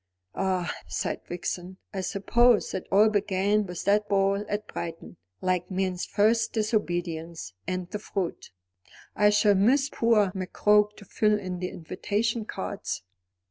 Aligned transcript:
"Ah," 0.33 0.73
sighed 0.87 1.21
Vixen, 1.27 1.77
"I 1.93 2.01
suppose 2.01 2.73
it 2.73 2.87
all 2.91 3.07
began 3.07 3.67
with 3.67 3.83
that 3.85 4.09
ball 4.09 4.43
at 4.49 4.65
Brighton, 4.67 5.17
like 5.41 5.69
'Man's 5.69 6.07
first 6.07 6.53
disobedience, 6.53 7.53
and 7.67 7.87
the 7.91 7.99
fruit'" 7.99 8.49
"I 9.15 9.29
shall 9.29 9.53
miss 9.53 9.89
poor 9.89 10.31
McCroke 10.31 10.95
to 10.97 11.05
fill 11.05 11.37
in 11.37 11.59
the 11.59 11.69
invitation 11.69 12.45
cards." 12.45 13.03